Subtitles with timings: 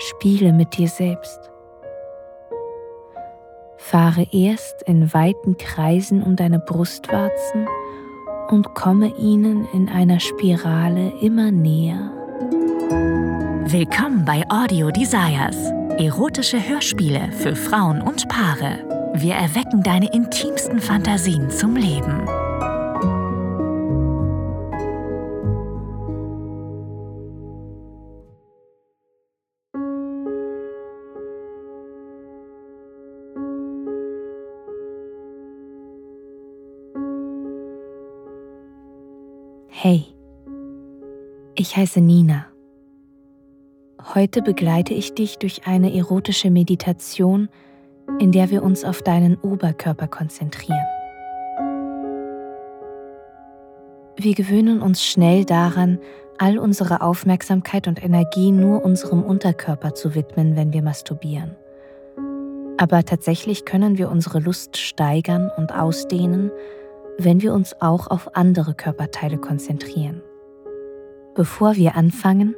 [0.00, 1.50] Spiele mit dir selbst.
[3.76, 7.68] Fahre erst in weiten Kreisen um deine Brustwarzen
[8.48, 12.12] und komme ihnen in einer Spirale immer näher.
[13.66, 15.56] Willkommen bei Audio Desires.
[15.98, 19.12] Erotische Hörspiele für Frauen und Paare.
[19.14, 22.26] Wir erwecken deine intimsten Fantasien zum Leben.
[39.82, 40.04] Hey,
[41.54, 42.44] ich heiße Nina.
[44.14, 47.48] Heute begleite ich dich durch eine erotische Meditation,
[48.18, 50.84] in der wir uns auf deinen Oberkörper konzentrieren.
[54.16, 55.98] Wir gewöhnen uns schnell daran,
[56.36, 61.56] all unsere Aufmerksamkeit und Energie nur unserem Unterkörper zu widmen, wenn wir masturbieren.
[62.76, 66.50] Aber tatsächlich können wir unsere Lust steigern und ausdehnen,
[67.24, 70.22] wenn wir uns auch auf andere Körperteile konzentrieren.
[71.34, 72.54] Bevor wir anfangen,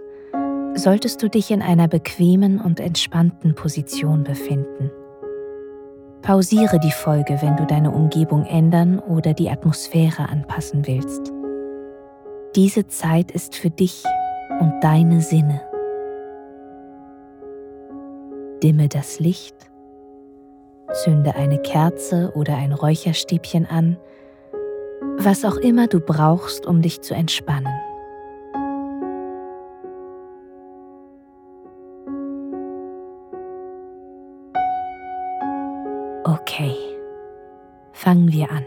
[0.74, 4.90] solltest du dich in einer bequemen und entspannten Position befinden.
[6.22, 11.32] Pausiere die Folge, wenn du deine Umgebung ändern oder die Atmosphäre anpassen willst.
[12.54, 14.04] Diese Zeit ist für dich
[14.60, 15.62] und deine Sinne.
[18.62, 19.56] Dimme das Licht,
[20.92, 23.96] zünde eine Kerze oder ein Räucherstäbchen an,
[25.18, 27.72] was auch immer du brauchst, um dich zu entspannen.
[36.24, 36.74] Okay,
[37.92, 38.64] fangen wir an.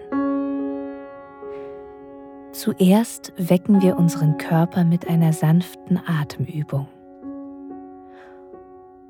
[2.52, 6.88] Zuerst wecken wir unseren Körper mit einer sanften Atemübung.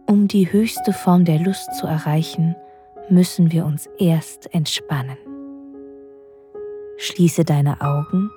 [0.07, 2.55] Um die höchste Form der Lust zu erreichen,
[3.09, 5.17] müssen wir uns erst entspannen.
[6.97, 8.31] Schließe deine Augen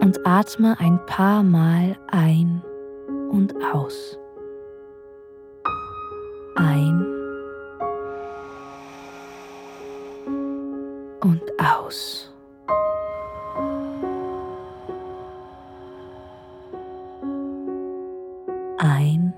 [0.00, 2.62] und atme ein paar Mal ein
[3.30, 4.18] und aus.
[6.56, 7.06] Ein
[11.20, 12.32] und aus.
[18.78, 19.32] Ein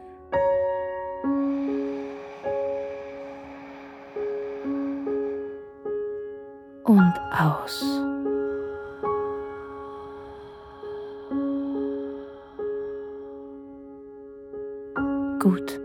[15.43, 15.81] Gut.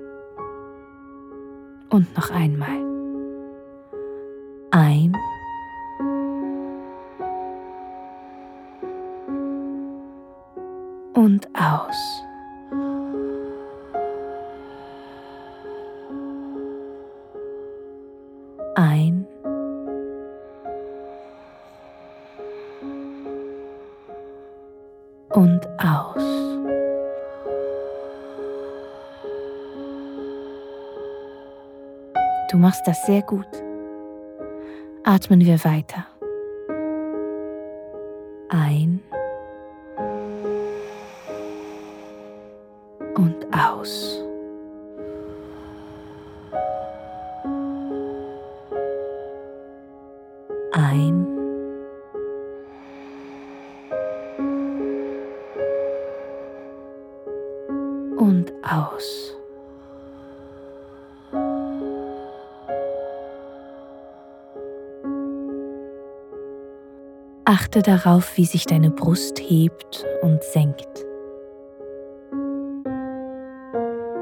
[1.90, 2.78] Und noch einmal.
[4.69, 5.18] Ein.
[11.16, 12.23] Und aus.
[18.75, 19.25] Ein.
[25.34, 26.47] Und aus.
[32.50, 33.47] Du machst das sehr gut.
[35.03, 36.06] Atmen wir weiter.
[38.50, 39.02] Ein
[43.16, 44.24] und aus.
[50.72, 51.25] Ein
[58.18, 59.37] und aus.
[67.50, 71.06] Achte darauf, wie sich deine Brust hebt und senkt.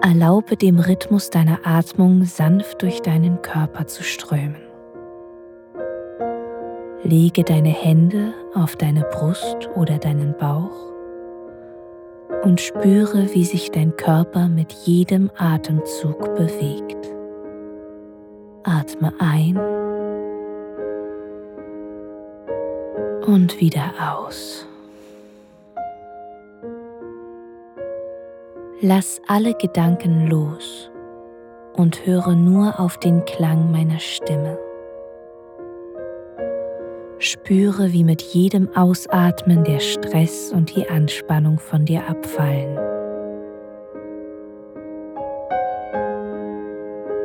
[0.04, 4.62] Erlaube dem Rhythmus deiner Atmung sanft durch deinen Körper zu strömen.
[7.02, 10.94] Lege deine Hände auf deine Brust oder deinen Bauch
[12.44, 17.12] und spüre, wie sich dein Körper mit jedem Atemzug bewegt.
[18.62, 19.60] Atme ein
[23.26, 24.66] und wieder aus.
[28.82, 30.92] Lass alle Gedanken los
[31.74, 34.60] und höre nur auf den Klang meiner Stimme.
[37.18, 42.76] Spüre, wie mit jedem Ausatmen der Stress und die Anspannung von dir abfallen.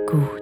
[0.07, 0.41] Gut.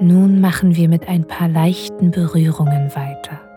[0.00, 3.53] Nun machen wir mit ein paar leichten Berührungen weiter.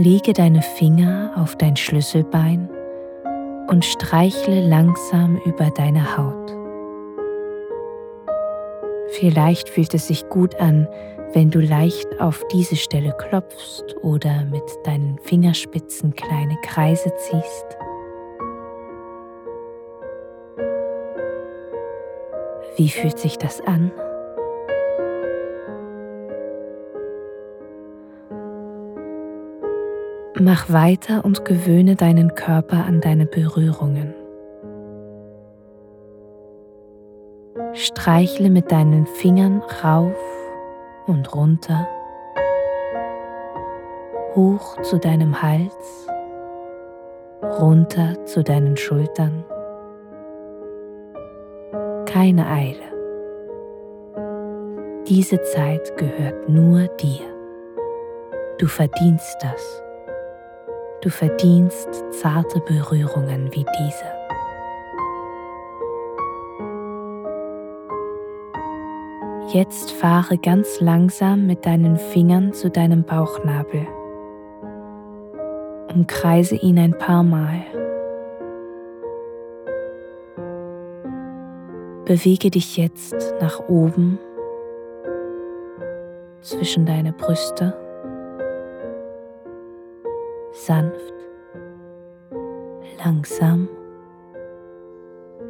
[0.00, 2.70] Lege deine Finger auf dein Schlüsselbein
[3.68, 6.56] und streichle langsam über deine Haut.
[9.10, 10.88] Vielleicht fühlt es sich gut an,
[11.34, 17.66] wenn du leicht auf diese Stelle klopfst oder mit deinen Fingerspitzen kleine Kreise ziehst.
[22.78, 23.92] Wie fühlt sich das an?
[30.42, 34.14] Mach weiter und gewöhne deinen Körper an deine Berührungen.
[37.74, 40.16] Streichle mit deinen Fingern rauf
[41.06, 41.86] und runter,
[44.34, 46.08] hoch zu deinem Hals,
[47.60, 49.44] runter zu deinen Schultern.
[52.06, 52.76] Keine Eile.
[55.06, 57.26] Diese Zeit gehört nur dir.
[58.56, 59.82] Du verdienst das.
[61.02, 64.04] Du verdienst zarte Berührungen wie diese.
[69.54, 73.86] Jetzt fahre ganz langsam mit deinen Fingern zu deinem Bauchnabel.
[75.94, 77.62] Umkreise ihn ein paar Mal.
[82.04, 84.18] Bewege dich jetzt nach oben
[86.42, 87.79] zwischen deine Brüste
[90.70, 91.14] sanft,
[93.04, 93.68] langsam.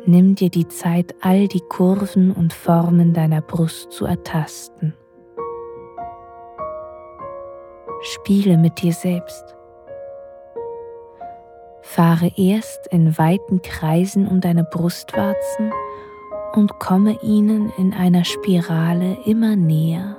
[0.07, 4.95] Nimm dir die Zeit, all die Kurven und Formen deiner Brust zu ertasten.
[8.01, 9.45] Spiele mit dir selbst.
[11.83, 15.71] Fahre erst in weiten Kreisen um deine Brustwarzen
[16.55, 20.17] und komme ihnen in einer Spirale immer näher,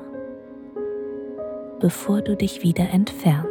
[1.79, 3.50] bevor du dich wieder entfernst.